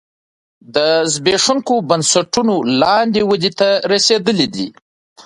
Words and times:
د 0.75 0.77
زبېښونکو 1.13 1.75
بنسټونو 1.89 2.55
لاندې 2.81 3.21
ودې 3.29 3.51
ته 3.59 3.69
رسېدلی 3.91 4.47
دی 4.55 4.67